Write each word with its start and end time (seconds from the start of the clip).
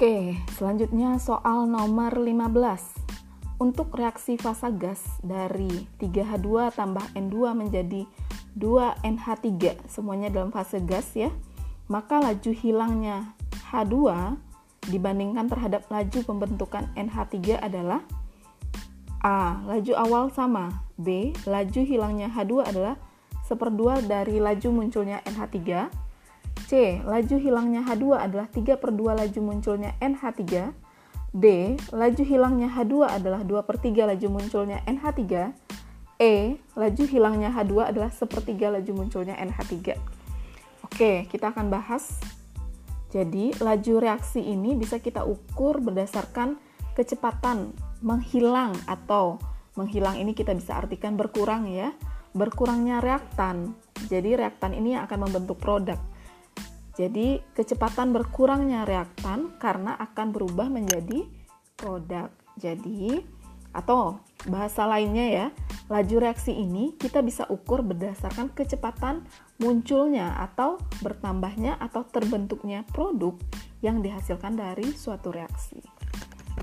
Oke, 0.00 0.32
selanjutnya 0.56 1.20
soal 1.20 1.68
nomor 1.68 2.16
15. 2.16 3.60
Untuk 3.60 3.92
reaksi 3.92 4.40
fasa 4.40 4.72
gas 4.72 5.04
dari 5.20 5.68
3H2 6.00 6.72
tambah 6.72 7.04
N2 7.12 7.36
menjadi 7.52 8.08
2NH3, 8.56 9.76
semuanya 9.92 10.32
dalam 10.32 10.56
fase 10.56 10.80
gas 10.80 11.12
ya, 11.12 11.28
maka 11.92 12.16
laju 12.16 12.48
hilangnya 12.48 13.36
H2 13.68 13.92
dibandingkan 14.88 15.52
terhadap 15.52 15.84
laju 15.92 16.24
pembentukan 16.24 16.88
NH3 16.96 17.60
adalah 17.60 18.00
A. 19.20 19.60
Laju 19.68 19.92
awal 20.00 20.32
sama 20.32 20.80
B. 20.96 21.36
Laju 21.44 21.84
hilangnya 21.84 22.32
H2 22.32 22.72
adalah 22.72 22.96
seperdua 23.44 24.00
dari 24.00 24.40
laju 24.40 24.80
munculnya 24.80 25.20
NH3 25.28 25.60
C. 26.70 27.02
Laju 27.02 27.34
hilangnya 27.42 27.82
H2 27.82 28.14
adalah 28.14 28.46
3 28.46 28.78
per 28.78 28.94
2 28.94 29.18
laju 29.18 29.40
munculnya 29.42 29.98
NH3. 29.98 30.70
D. 31.34 31.74
Laju 31.90 32.22
hilangnya 32.22 32.70
H2 32.70 33.10
adalah 33.10 33.42
2 33.42 33.66
per 33.66 33.82
3 33.82 34.06
laju 34.14 34.26
munculnya 34.30 34.78
NH3. 34.86 35.50
E. 36.22 36.62
Laju 36.78 37.04
hilangnya 37.10 37.50
H2 37.50 37.90
adalah 37.90 38.14
sepertiga 38.14 38.70
laju 38.70 38.92
munculnya 38.92 39.34
NH3. 39.34 39.98
Oke, 40.86 41.26
kita 41.26 41.50
akan 41.50 41.74
bahas. 41.74 42.22
Jadi, 43.10 43.50
laju 43.58 43.94
reaksi 43.98 44.38
ini 44.38 44.78
bisa 44.78 45.02
kita 45.02 45.26
ukur 45.26 45.82
berdasarkan 45.82 46.54
kecepatan 46.94 47.74
menghilang 47.98 48.78
atau 48.86 49.42
menghilang 49.74 50.22
ini 50.22 50.38
kita 50.38 50.54
bisa 50.54 50.78
artikan 50.78 51.18
berkurang 51.18 51.66
ya. 51.66 51.90
Berkurangnya 52.30 53.02
reaktan. 53.02 53.74
Jadi, 54.06 54.38
reaktan 54.38 54.76
ini 54.76 54.94
akan 54.94 55.26
membentuk 55.26 55.58
produk. 55.58 55.98
Jadi, 57.00 57.40
kecepatan 57.56 58.12
berkurangnya 58.12 58.84
reaktan 58.84 59.56
karena 59.56 59.96
akan 59.96 60.36
berubah 60.36 60.68
menjadi 60.68 61.24
produk. 61.80 62.28
Jadi, 62.60 63.24
atau 63.72 64.20
bahasa 64.44 64.84
lainnya 64.84 65.26
ya, 65.32 65.46
laju 65.88 66.16
reaksi 66.20 66.52
ini 66.52 66.92
kita 67.00 67.24
bisa 67.24 67.48
ukur 67.48 67.80
berdasarkan 67.80 68.52
kecepatan 68.52 69.24
munculnya 69.56 70.36
atau 70.44 70.76
bertambahnya 71.00 71.80
atau 71.80 72.04
terbentuknya 72.04 72.84
produk 72.92 73.32
yang 73.80 74.04
dihasilkan 74.04 74.60
dari 74.60 74.92
suatu 74.92 75.32
reaksi. 75.32 75.80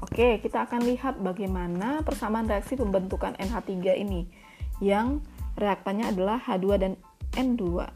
Oke, 0.06 0.38
kita 0.38 0.70
akan 0.70 0.86
lihat 0.86 1.18
bagaimana 1.18 2.06
persamaan 2.06 2.46
reaksi 2.46 2.78
pembentukan 2.78 3.34
NH3 3.42 3.98
ini 3.98 4.30
yang 4.78 5.26
reaktannya 5.58 6.14
adalah 6.14 6.38
H2 6.38 6.66
dan 6.78 6.94
N2. 7.34 7.90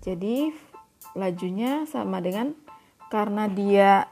Jadi 0.00 0.48
lajunya 1.14 1.86
sama 1.86 2.18
dengan 2.18 2.52
karena 3.08 3.46
dia 3.46 4.10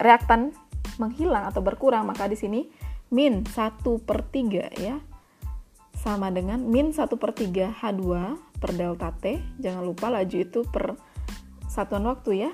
reaktan 0.00 0.52
menghilang 0.96 1.48
atau 1.48 1.60
berkurang 1.60 2.08
maka 2.08 2.24
di 2.28 2.36
sini 2.36 2.64
min 3.12 3.44
1 3.44 3.84
per 4.02 4.24
3 4.26 4.72
ya. 4.80 4.96
Sama 5.96 6.28
dengan 6.32 6.60
min 6.64 6.92
1 6.92 7.08
per 7.16 7.32
3 7.32 7.72
H2 7.72 8.04
per 8.56 8.70
delta 8.72 9.10
T. 9.12 9.40
Jangan 9.60 9.82
lupa 9.84 10.12
laju 10.12 10.36
itu 10.36 10.64
per 10.66 10.96
satuan 11.68 12.04
waktu 12.08 12.48
ya. 12.48 12.50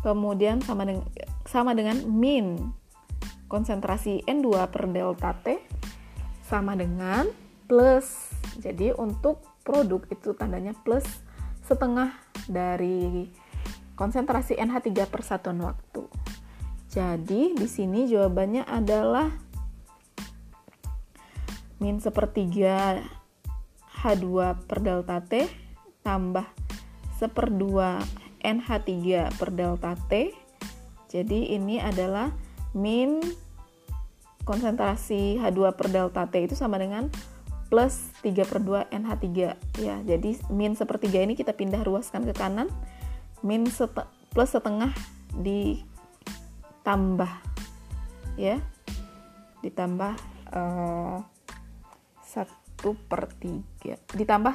Kemudian 0.00 0.62
sama 0.62 0.86
dengan 0.86 1.06
sama 1.44 1.74
dengan 1.74 2.00
min 2.06 2.70
konsentrasi 3.50 4.24
N2 4.28 4.48
per 4.70 4.84
delta 4.88 5.32
T. 5.44 5.58
Sama 6.46 6.76
dengan 6.78 7.28
plus. 7.68 8.32
Jadi 8.58 8.96
untuk 8.96 9.44
produk 9.64 10.00
itu 10.08 10.32
tandanya 10.32 10.72
plus 10.72 11.04
setengah 11.68 12.27
dari 12.48 13.28
konsentrasi 13.94 14.56
NH3 14.56 14.88
per 15.06 15.22
satuan 15.22 15.60
waktu. 15.62 16.08
Jadi 16.88 17.52
di 17.52 17.68
sini 17.68 18.08
jawabannya 18.08 18.64
adalah 18.64 19.28
min 21.78 22.00
sepertiga 22.00 22.98
H2 24.02 24.26
per 24.66 24.78
delta 24.82 25.20
T 25.22 25.46
tambah 26.02 26.46
seperdua 27.18 28.00
NH3 28.42 28.90
per 29.36 29.50
delta 29.52 29.92
T. 30.08 30.32
Jadi 31.12 31.52
ini 31.52 31.76
adalah 31.82 32.32
min 32.72 33.20
konsentrasi 34.46 35.36
H2 35.42 35.60
per 35.76 35.88
delta 35.92 36.24
T 36.24 36.40
itu 36.40 36.54
sama 36.56 36.80
dengan 36.80 37.12
plus 37.68 38.12
3 38.24 38.48
per 38.48 38.58
2 38.64 38.88
NH3 38.88 39.28
ya 39.80 39.96
jadi 40.04 40.30
min 40.48 40.72
sepertiga 40.72 41.20
ini 41.20 41.36
kita 41.36 41.52
pindah 41.52 41.84
ruaskan 41.84 42.24
ke 42.28 42.34
kanan. 42.36 42.68
Min 43.44 43.68
sete 43.68 44.08
plus 44.32 44.50
setengah 44.52 44.92
ditambah. 45.36 47.32
Ya 48.40 48.58
ditambah 49.60 50.14
uh, 50.54 51.18
eh, 52.34 52.46
1 52.80 53.10
per 53.10 53.22
3 53.36 54.16
ditambah 54.16 54.54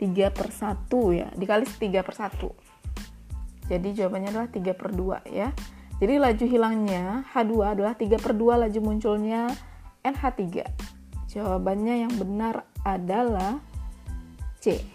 3 0.00 0.36
per 0.36 0.48
1 0.48 1.18
ya. 1.18 1.28
Dikali 1.36 1.66
3 1.66 2.06
per 2.06 2.14
1 2.16 2.74
jadi 3.64 3.88
jawabannya 3.96 4.28
adalah 4.32 4.48
3 4.52 4.76
per 4.76 4.88
2 4.92 5.24
ya. 5.32 5.48
Jadi 6.02 6.14
laju 6.20 6.44
hilangnya 6.44 7.24
H2 7.32 7.52
adalah 7.64 7.94
3 7.96 8.18
per 8.20 8.32
2 8.36 8.60
laju 8.66 8.80
munculnya 8.82 9.48
NH3 10.04 10.44
Jawabannya 11.34 12.06
yang 12.06 12.14
benar 12.14 12.62
adalah 12.86 13.58
C. 14.62 14.93